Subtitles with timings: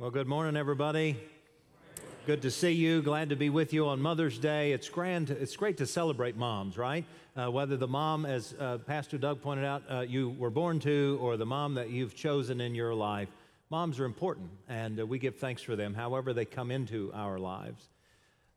[0.00, 1.16] Well, good morning, everybody.
[2.24, 3.02] Good to see you.
[3.02, 4.70] Glad to be with you on Mother's Day.
[4.70, 5.28] It's grand.
[5.30, 7.04] It's great to celebrate moms, right?
[7.36, 11.18] Uh, whether the mom, as uh, Pastor Doug pointed out, uh, you were born to,
[11.20, 13.28] or the mom that you've chosen in your life,
[13.70, 17.36] moms are important, and uh, we give thanks for them, however they come into our
[17.36, 17.88] lives.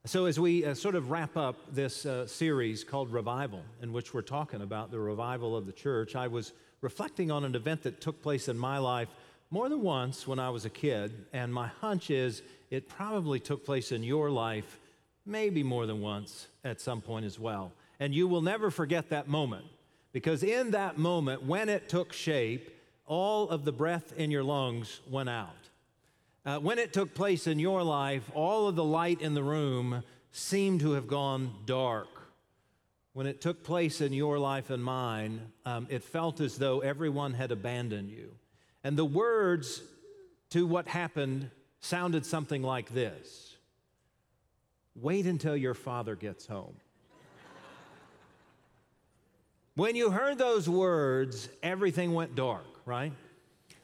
[0.06, 4.14] So, as we uh, sort of wrap up this uh, series called Revival, in which
[4.14, 8.00] we're talking about the revival of the church, I was reflecting on an event that
[8.00, 9.10] took place in my life
[9.52, 13.66] more than once when I was a kid, and my hunch is it probably took
[13.66, 14.80] place in your life
[15.26, 17.74] maybe more than once at some point as well.
[18.00, 19.66] And you will never forget that moment
[20.14, 22.76] because in that moment, when it took shape,
[23.06, 25.50] all of the breath in your lungs went out.
[26.46, 30.02] Uh, when it took place in your life, all of the light in the room
[30.32, 32.08] seemed to have gone dark.
[33.14, 37.34] When it took place in your life and mine, um, it felt as though everyone
[37.34, 38.32] had abandoned you.
[38.84, 39.82] And the words
[40.52, 41.50] to what happened
[41.80, 43.56] sounded something like this
[44.96, 46.76] Wait until your father gets home.
[49.76, 53.14] when you heard those words, everything went dark, right?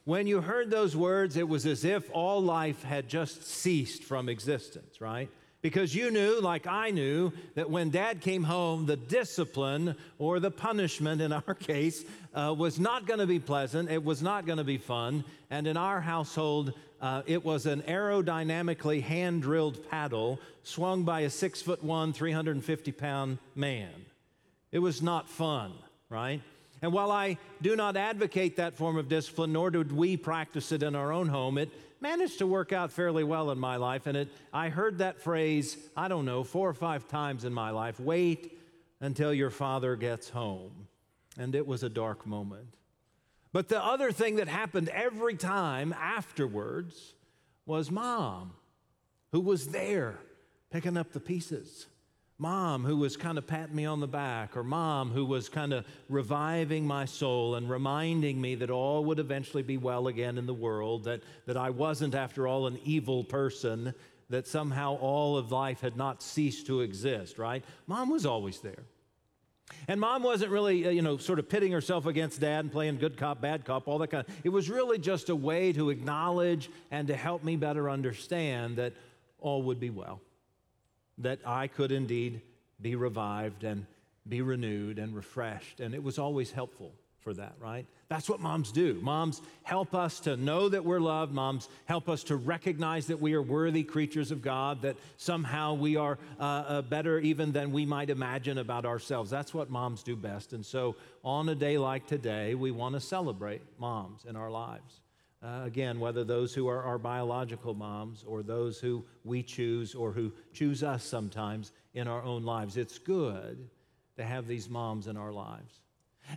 [0.04, 4.30] When you heard those words, it was as if all life had just ceased from
[4.30, 5.30] existence, right?
[5.62, 10.52] Because you knew, like I knew, that when dad came home, the discipline or the
[10.52, 13.90] punishment in our case uh, was not going to be pleasant.
[13.90, 15.24] It was not going to be fun.
[15.50, 21.30] And in our household, uh, it was an aerodynamically hand drilled paddle swung by a
[21.30, 23.90] six foot one, 350 pound man.
[24.72, 25.74] It was not fun,
[26.10, 26.42] right?
[26.82, 30.84] And while I do not advocate that form of discipline, nor did we practice it
[30.84, 34.08] in our own home, it managed to work out fairly well in my life.
[34.08, 37.72] And it, I heard that phrase, I don't know, four or five times in my
[37.72, 38.60] life wait
[39.00, 40.88] until your father gets home.
[41.38, 42.74] And it was a dark moment.
[43.52, 47.14] But the other thing that happened every time afterwards
[47.66, 48.54] was mom,
[49.32, 50.20] who was there
[50.72, 51.88] picking up the pieces
[52.40, 55.74] mom who was kind of patting me on the back, or mom who was kind
[55.74, 60.46] of reviving my soul and reminding me that all would eventually be well again in
[60.46, 63.94] the world, that, that I wasn't, after all, an evil person,
[64.30, 67.64] that somehow all of life had not ceased to exist, right?
[67.88, 68.84] Mom was always there.
[69.88, 73.00] And mom wasn't really, uh, you know, sort of pitting herself against dad and playing
[73.00, 74.36] good cop, bad cop, all that kind of.
[74.44, 78.94] It was really just a way to acknowledge and to help me better understand that
[79.40, 80.22] all would be well
[81.20, 82.42] that I could indeed
[82.82, 83.86] be revived and
[84.28, 85.80] be renewed and refreshed.
[85.80, 87.86] And it was always helpful for that, right?
[88.10, 89.00] That's what moms do.
[89.02, 91.34] Moms help us to know that we're loved.
[91.34, 95.98] Moms help us to recognize that we are worthy creatures of God, that somehow we
[95.98, 99.30] are uh, uh, better even than we might imagine about ourselves.
[99.30, 100.54] That's what moms do best.
[100.54, 105.02] And so, on a day like today, we want to celebrate moms in our lives.
[105.48, 110.12] Uh, again, whether those who are our biological moms or those who we choose or
[110.12, 113.70] who choose us sometimes in our own lives, it's good
[114.18, 115.80] to have these moms in our lives.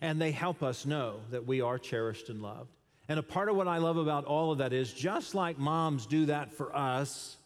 [0.00, 2.70] And they help us know that we are cherished and loved.
[3.08, 6.06] And a part of what I love about all of that is just like moms
[6.06, 7.36] do that for us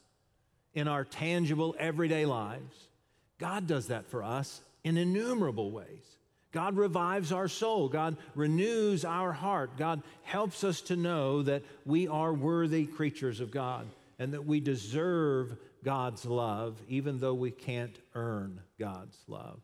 [0.75, 2.89] in our tangible everyday lives,
[3.39, 6.05] God does that for us in innumerable ways.
[6.55, 7.89] God revives our soul.
[7.89, 9.77] God renews our heart.
[9.77, 13.87] God helps us to know that we are worthy creatures of God
[14.21, 19.59] and that we deserve God's love, even though we can't earn God's love.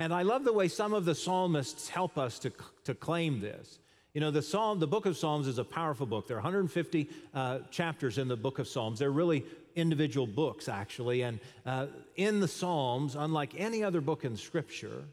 [0.00, 2.52] And I love the way some of the psalmists help us to,
[2.84, 3.78] to claim this.
[4.12, 6.26] You know, the Psalm, the book of Psalms is a powerful book.
[6.26, 8.98] There are 150 uh, chapters in the book of Psalms.
[8.98, 9.44] They're really
[9.76, 11.22] individual books, actually.
[11.22, 15.04] And uh, in the Psalms, unlike any other book in Scripture,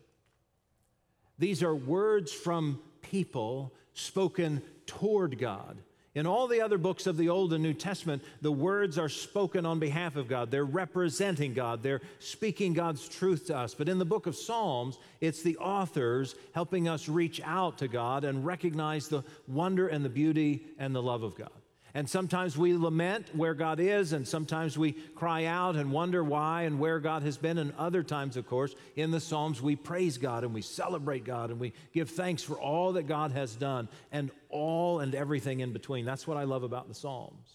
[1.39, 5.77] these are words from people spoken toward God.
[6.15, 9.65] In all the other books of the Old and New Testament, the words are spoken
[9.65, 10.51] on behalf of God.
[10.51, 11.81] They're representing God.
[11.81, 13.73] They're speaking God's truth to us.
[13.73, 18.25] But in the book of Psalms, it's the authors helping us reach out to God
[18.25, 21.49] and recognize the wonder and the beauty and the love of God.
[21.95, 26.63] And sometimes we lament where God is, and sometimes we cry out and wonder why
[26.63, 27.59] and where God has been.
[27.59, 31.51] And other times, of course, in the Psalms, we praise God and we celebrate God
[31.51, 35.71] and we give thanks for all that God has done and all and everything in
[35.71, 36.03] between.
[36.03, 37.47] That's what I love about the Psalms.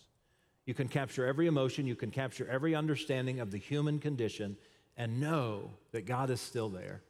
[0.66, 4.56] You can capture every emotion, you can capture every understanding of the human condition,
[4.96, 7.02] and know that God is still there.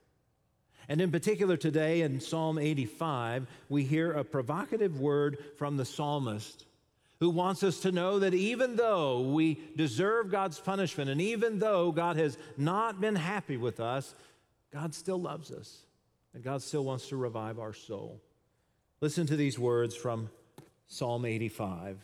[0.88, 6.64] And in particular, today in Psalm 85, we hear a provocative word from the psalmist
[7.20, 11.90] who wants us to know that even though we deserve God's punishment and even though
[11.90, 14.14] God has not been happy with us,
[14.72, 15.82] God still loves us
[16.34, 18.20] and God still wants to revive our soul.
[19.00, 20.30] Listen to these words from
[20.86, 21.98] Psalm 85.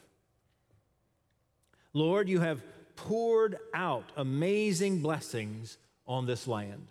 [1.92, 2.62] Lord, you have
[2.96, 6.88] poured out amazing blessings on this land.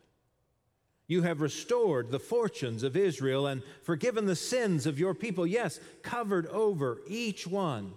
[1.08, 5.46] You have restored the fortunes of Israel and forgiven the sins of your people.
[5.46, 7.94] Yes, covered over each one,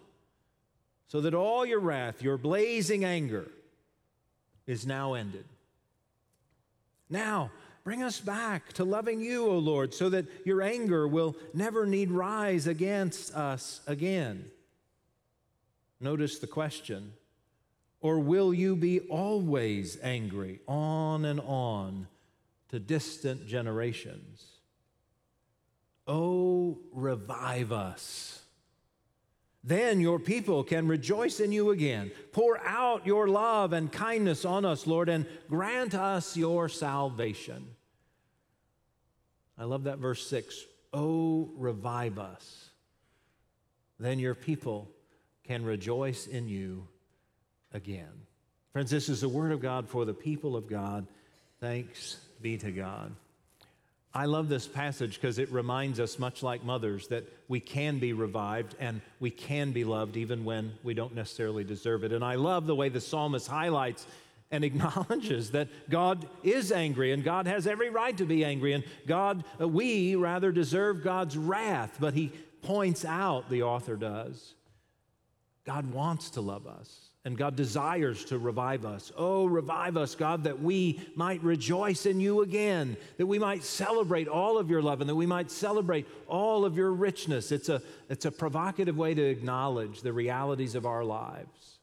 [1.08, 3.48] so that all your wrath, your blazing anger,
[4.66, 5.44] is now ended.
[7.08, 7.50] Now,
[7.84, 12.10] bring us back to loving you, O Lord, so that your anger will never need
[12.10, 14.46] rise against us again.
[16.00, 17.12] Notice the question
[18.00, 22.08] Or will you be always angry, on and on?
[22.70, 24.44] to distant generations.
[26.06, 28.42] Oh, revive us.
[29.66, 32.12] Then your people can rejoice in you again.
[32.30, 37.66] Pour out your love and kindness on us, Lord, and grant us your salvation.
[39.58, 40.64] I love that verse 6.
[40.92, 42.70] Oh, revive us.
[43.98, 44.88] Then your people
[45.42, 46.86] can rejoice in you
[47.72, 48.22] again.
[48.72, 51.08] Friends, this is the word of God for the people of God.
[51.60, 53.12] Thanks be to God.
[54.16, 58.14] I love this passage because it reminds us, much like mothers, that we can be
[58.14, 62.14] revived and we can be loved even when we don't necessarily deserve it.
[62.14, 64.06] And I love the way the psalmist highlights
[64.50, 68.72] and acknowledges that God is angry and God has every right to be angry.
[68.72, 72.32] And God, uh, we rather deserve God's wrath, but he
[72.62, 74.54] points out, the author does,
[75.66, 79.10] God wants to love us and God desires to revive us.
[79.16, 84.28] Oh, revive us, God, that we might rejoice in you again, that we might celebrate
[84.28, 87.50] all of your love, and that we might celebrate all of your richness.
[87.50, 91.80] It's a, it's a provocative way to acknowledge the realities of our lives.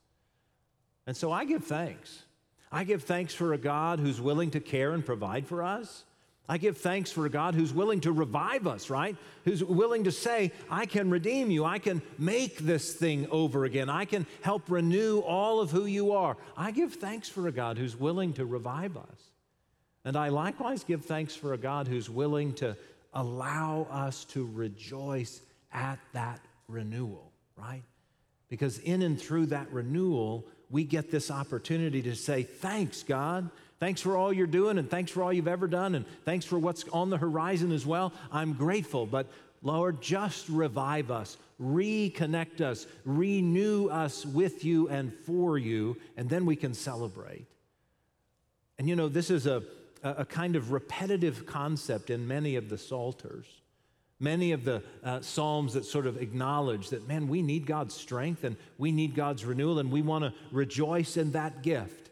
[1.05, 2.23] And so I give thanks.
[2.71, 6.05] I give thanks for a God who's willing to care and provide for us.
[6.47, 9.15] I give thanks for a God who's willing to revive us, right?
[9.45, 11.63] Who's willing to say, I can redeem you.
[11.63, 13.89] I can make this thing over again.
[13.89, 16.35] I can help renew all of who you are.
[16.57, 19.31] I give thanks for a God who's willing to revive us.
[20.03, 22.75] And I likewise give thanks for a God who's willing to
[23.13, 25.41] allow us to rejoice
[25.71, 27.83] at that renewal, right?
[28.49, 33.49] Because in and through that renewal, we get this opportunity to say, Thanks, God.
[33.83, 36.57] Thanks for all you're doing, and thanks for all you've ever done, and thanks for
[36.57, 38.13] what's on the horizon as well.
[38.31, 39.27] I'm grateful, but
[39.61, 46.45] Lord, just revive us, reconnect us, renew us with you and for you, and then
[46.45, 47.45] we can celebrate.
[48.79, 49.63] And you know, this is a,
[50.01, 53.47] a kind of repetitive concept in many of the Psalters.
[54.17, 58.45] Many of the uh, Psalms that sort of acknowledge that, man, we need God's strength
[58.45, 62.02] and we need God's renewal, and we want to rejoice in that gift.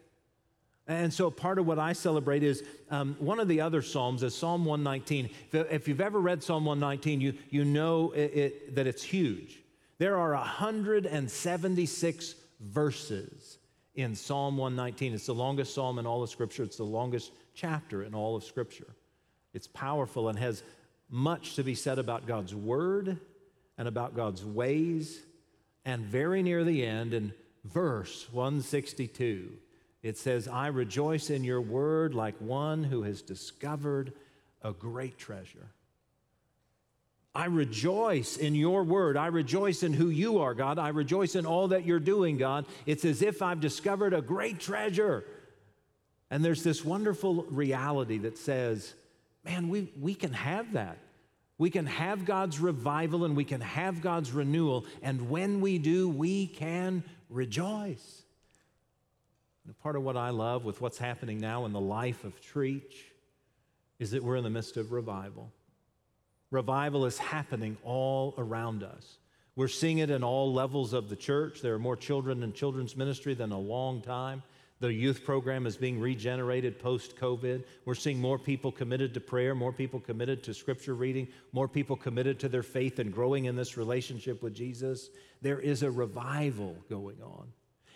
[0.92, 4.36] And so part of what I celebrate is um, one of the other Psalms is
[4.36, 5.30] Psalm 119.
[5.54, 9.60] If you've ever read Psalm 119, you, you know it, it, that it's huge.
[10.00, 13.58] There are 176 verses
[13.96, 15.14] in Psalm 119.
[15.14, 18.44] It's the longest psalm in all of Scripture, it's the longest chapter in all of
[18.44, 18.94] Scripture.
[19.54, 20.64] It's powerful and has
[21.10, 23.18] much to be said about God's Word
[23.78, 25.22] and about God's ways.
[25.86, 27.34] And very near the end, in
[27.66, 29.52] verse 162,
[30.04, 34.14] it says, I rejoice in your word like one who has discovered
[34.64, 35.70] a great treasure.
[37.34, 39.16] I rejoice in your word.
[39.16, 40.78] I rejoice in who you are, God.
[40.78, 42.66] I rejoice in all that you're doing, God.
[42.86, 45.24] It's as if I've discovered a great treasure.
[46.30, 48.94] And there's this wonderful reality that says,
[49.46, 50.98] man, we, we can have that.
[51.58, 54.86] We can have God's revival and we can have God's renewal.
[55.02, 58.24] And when we do, we can rejoice.
[59.66, 62.96] And part of what I love with what's happening now in the life of Trietsch
[64.00, 65.52] is that we're in the midst of revival.
[66.50, 69.18] Revival is happening all around us.
[69.56, 71.62] We're seeing it in all levels of the church.
[71.62, 74.44] There are more children in children's ministry than a long time.
[74.80, 77.64] The youth program is being regenerated post COVID.
[77.86, 81.96] We're seeing more people committed to prayer, more people committed to scripture reading, more people
[81.96, 85.12] committed to their faith and growing in this relationship with Jesus.
[85.44, 87.50] There is a revival going on.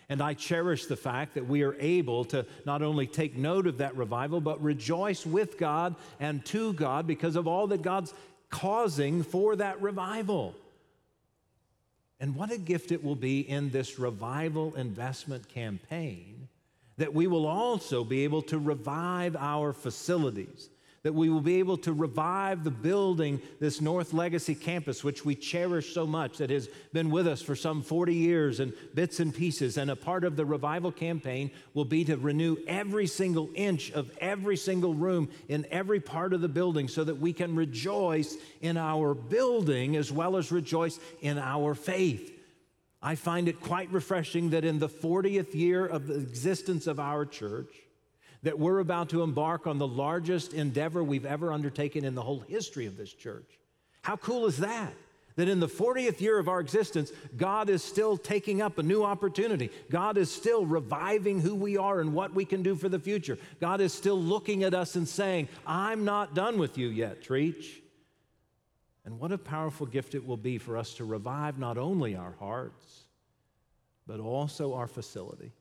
[0.08, 3.78] And I cherish the fact that we are able to not only take note of
[3.78, 8.14] that revival, but rejoice with God and to God because of all that God's
[8.48, 10.54] causing for that revival.
[12.20, 16.48] And what a gift it will be in this revival investment campaign
[16.96, 20.70] that we will also be able to revive our facilities
[21.06, 25.36] that we will be able to revive the building, this North Legacy campus, which we
[25.36, 29.32] cherish so much, that has been with us for some 40 years and bits and
[29.32, 29.78] pieces.
[29.78, 34.10] And a part of the revival campaign will be to renew every single inch of
[34.20, 38.76] every single room in every part of the building so that we can rejoice in
[38.76, 42.36] our building as well as rejoice in our faith.
[43.00, 47.24] I find it quite refreshing that in the 40th year of the existence of our
[47.24, 47.68] church,
[48.42, 52.40] that we're about to embark on the largest endeavor we've ever undertaken in the whole
[52.40, 53.58] history of this church.
[54.02, 54.92] How cool is that?
[55.36, 59.04] That in the 40th year of our existence, God is still taking up a new
[59.04, 59.70] opportunity.
[59.90, 63.36] God is still reviving who we are and what we can do for the future.
[63.60, 67.66] God is still looking at us and saying, I'm not done with you yet, Trietsch.
[69.04, 72.34] And what a powerful gift it will be for us to revive not only our
[72.38, 73.04] hearts,
[74.06, 75.52] but also our facility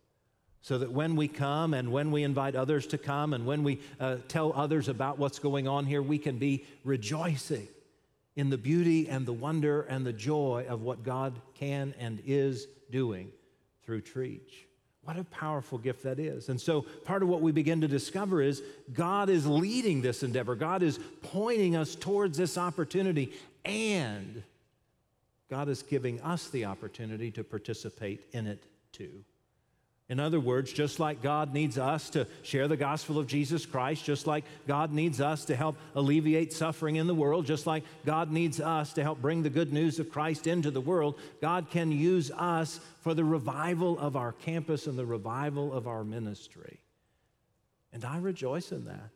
[0.65, 3.79] so that when we come and when we invite others to come and when we
[4.00, 7.67] uh, tell others about what's going on here, we can be rejoicing
[8.36, 12.65] in the beauty and the wonder and the joy of what God can and is
[12.89, 13.29] doing
[13.84, 14.65] through Trietsch.
[15.03, 16.50] What a powerful gift that is.
[16.50, 20.55] And so, part of what we begin to discover is God is leading this endeavor,
[20.55, 23.34] God is pointing us towards this opportunity,
[23.65, 24.41] and
[25.48, 29.24] God is giving us the opportunity to participate in it too.
[30.07, 34.05] In other words, just like God needs us to share the gospel of Jesus Christ,
[34.05, 38.31] just like God needs us to help alleviate suffering in the world, just like God
[38.31, 41.91] needs us to help bring the good news of Christ into the world, God can
[41.91, 46.79] use us for the revival of our campus and the revival of our ministry.
[47.91, 49.09] And I rejoice in that.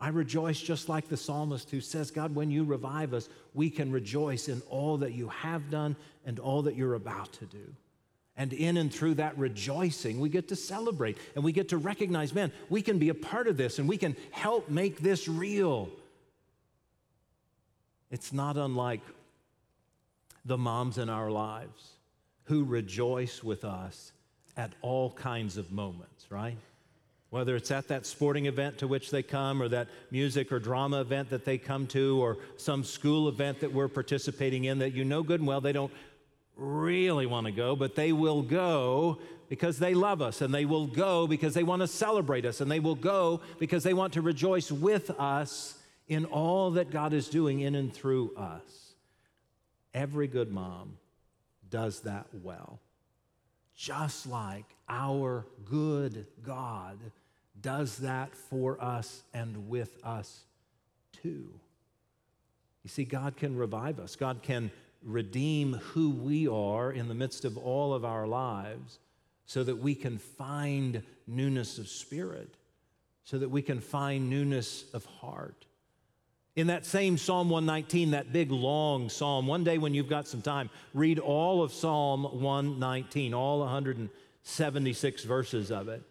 [0.00, 3.90] I rejoice just like the psalmist who says, God, when you revive us, we can
[3.90, 7.74] rejoice in all that you have done and all that you're about to do.
[8.40, 12.32] And in and through that rejoicing, we get to celebrate and we get to recognize,
[12.32, 15.90] man, we can be a part of this and we can help make this real.
[18.10, 19.02] It's not unlike
[20.46, 21.90] the moms in our lives
[22.44, 24.10] who rejoice with us
[24.56, 26.56] at all kinds of moments, right?
[27.28, 31.02] Whether it's at that sporting event to which they come, or that music or drama
[31.02, 35.04] event that they come to, or some school event that we're participating in that you
[35.04, 35.92] know good and well they don't
[36.56, 40.86] really want to go, but they will go because they love us, and they will
[40.86, 44.22] go because they want to celebrate us, and they will go because they want to
[44.22, 45.76] rejoice with us
[46.06, 48.94] in all that God is doing in and through us.
[49.92, 50.98] Every good mom
[51.68, 52.78] does that well.
[53.74, 56.98] Just like our good God
[57.60, 60.40] does that for us and with us
[61.22, 61.48] too.
[62.82, 64.16] You see, God can revive us.
[64.16, 64.70] God can
[65.02, 68.98] redeem who we are in the midst of all of our lives
[69.46, 72.56] so that we can find newness of spirit,
[73.24, 75.66] so that we can find newness of heart.
[76.56, 80.42] In that same Psalm 119, that big long psalm, one day when you've got some
[80.42, 86.02] time, read all of Psalm 119, all 176 verses of it.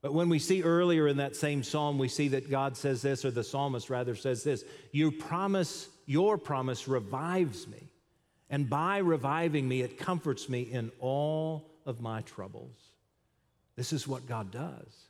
[0.00, 3.24] But when we see earlier in that same psalm, we see that God says this,
[3.24, 7.87] or the psalmist rather says this You promise, your promise revives me.
[8.50, 12.76] And by reviving me, it comforts me in all of my troubles.
[13.76, 15.08] This is what God does.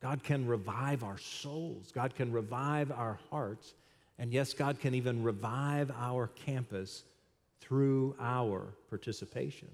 [0.00, 3.74] God can revive our souls, God can revive our hearts,
[4.18, 7.02] and yes, God can even revive our campus
[7.60, 9.68] through our participation.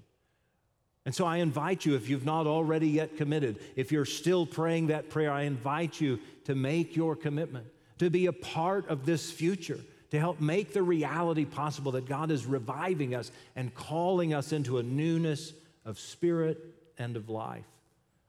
[1.05, 4.87] And so I invite you, if you've not already yet committed, if you're still praying
[4.87, 7.67] that prayer, I invite you to make your commitment,
[7.99, 9.79] to be a part of this future
[10.13, 14.77] to help make the reality possible that God is reviving us and calling us into
[14.77, 15.53] a newness
[15.85, 16.63] of spirit
[16.99, 17.65] and of life.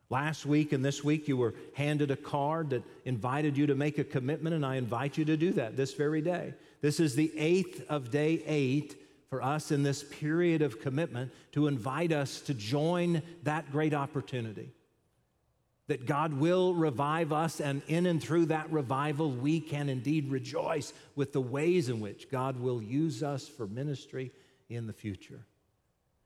[0.09, 3.99] Last week and this week, you were handed a card that invited you to make
[3.99, 6.55] a commitment, and I invite you to do that this very day.
[6.81, 8.97] This is the eighth of day eight
[9.29, 14.73] for us in this period of commitment to invite us to join that great opportunity
[15.87, 20.93] that God will revive us, and in and through that revival, we can indeed rejoice
[21.14, 24.31] with the ways in which God will use us for ministry
[24.71, 25.41] in the future.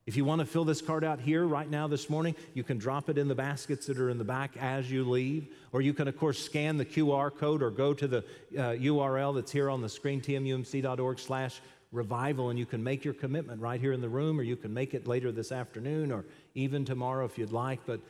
[0.06, 2.78] If you want to fill this card out here right now this morning, you can
[2.78, 5.92] drop it in the baskets that are in the back as you leave, or you
[5.92, 8.18] can, of course, scan the QR code or go to the
[8.56, 11.60] uh, URL that's here on the screen, tmumc.org slash
[11.92, 14.72] revival, and you can make your commitment right here in the room, or you can
[14.72, 16.24] make it later this afternoon or
[16.54, 17.80] even tomorrow if you'd like.
[17.84, 18.00] But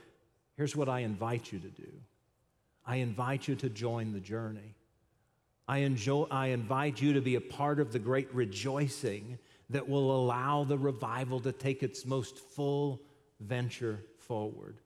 [0.59, 1.89] Here's what I invite you to do
[2.85, 4.75] I invite you to join the journey.
[5.69, 9.39] I, enjoy, I invite you to be a part of the great rejoicing
[9.71, 13.03] that will allow the revival to take its most full
[13.39, 14.79] venture forward.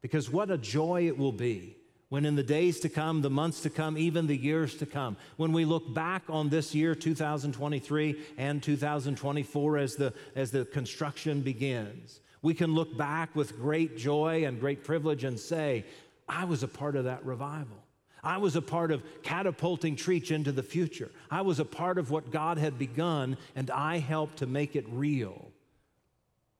[0.00, 1.76] Because what a joy it will be
[2.08, 5.16] when in the days to come, the months to come, even the years to come,
[5.36, 11.42] when we look back on this year 2023 and 2024 as the, as the construction
[11.42, 15.84] begins, we can look back with great joy and great privilege and say,
[16.28, 17.78] I was a part of that revival.
[18.22, 21.10] I was a part of catapulting Trietsch into the future.
[21.30, 24.84] I was a part of what God had begun, and I helped to make it
[24.88, 25.50] real.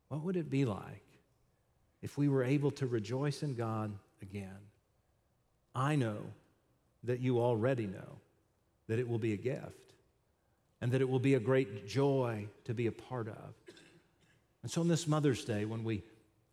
[0.08, 1.04] What would it be like
[2.00, 3.92] if we were able to rejoice in God
[4.22, 4.58] again?
[5.74, 6.18] I know
[7.04, 8.18] that you already know
[8.88, 9.92] that it will be a gift
[10.80, 13.54] and that it will be a great joy to be a part of.
[14.62, 16.02] And so on this Mother's Day, when we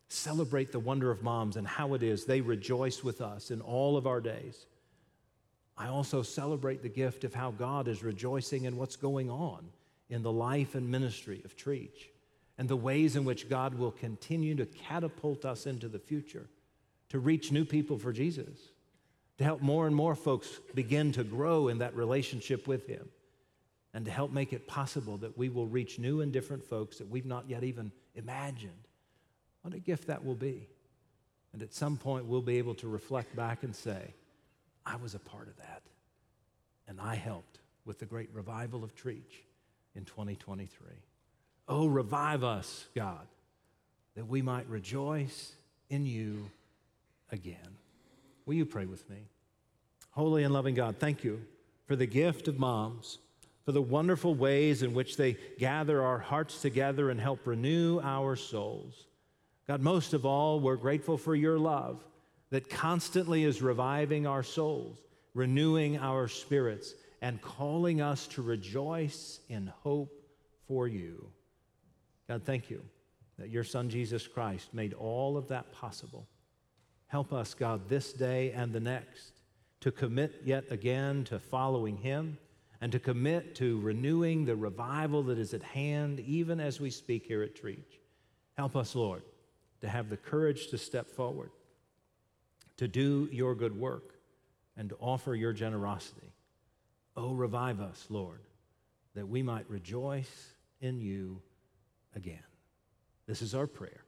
[0.08, 3.98] celebrate the wonder of moms and how it is they rejoice with us in all
[3.98, 4.66] of our days,
[5.78, 9.66] I also celebrate the gift of how God is rejoicing in what's going on
[10.10, 12.10] in the life and ministry of Trietsch
[12.58, 16.48] and the ways in which God will continue to catapult us into the future
[17.10, 18.58] to reach new people for Jesus,
[19.38, 23.10] to help more and more folks begin to grow in that relationship with Him,
[23.96, 27.10] and to help make it possible that we will reach new and different folks that
[27.10, 28.74] we've not yet even imagined.
[29.62, 30.68] What a gift that will be.
[31.54, 34.14] And at some point, we'll be able to reflect back and say,
[34.86, 35.82] I was a part of that.
[36.90, 39.46] And I helped with the great revival of Trietsch
[39.96, 40.68] in 2023.
[41.70, 43.26] Oh, revive us, God,
[44.16, 45.54] that we might rejoice
[45.90, 46.52] in you
[47.32, 47.78] again.
[48.46, 49.20] Will you pray with me?
[50.12, 51.42] Holy and loving God, thank you
[51.86, 53.20] for the gift of moms,
[53.66, 58.36] for the wonderful ways in which they gather our hearts together and help renew our
[58.36, 59.08] souls.
[59.68, 62.06] God, most of all, we're grateful for your love
[62.52, 65.00] that constantly is reviving our souls,
[65.34, 66.94] renewing our spirits,
[67.24, 70.14] and calling us to rejoice in hope
[70.68, 71.28] for you.
[72.28, 72.84] God, thank you
[73.40, 76.28] that your Son Jesus Christ made all of that possible.
[77.08, 79.32] Help us, God, this day and the next
[79.82, 82.38] to commit yet again to following him
[82.82, 87.26] and to commit to renewing the revival that is at hand, even as we speak
[87.26, 88.00] here at Trietsch.
[88.58, 89.24] Help us, Lord,
[89.82, 91.52] to have the courage to step forward,
[92.78, 94.16] to do your good work,
[94.78, 96.34] and to offer your generosity.
[97.16, 98.42] Oh, revive us, Lord,
[99.14, 101.42] that we might rejoice in you
[102.16, 102.44] again.
[103.28, 104.04] This is our prayer,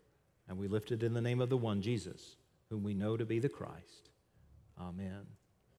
[0.47, 2.35] and we lift it in the name of the one, Jesus,
[2.69, 4.09] whom we know to be the Christ.
[4.79, 5.25] Amen.